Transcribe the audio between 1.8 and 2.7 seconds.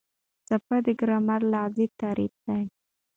تعریف ده.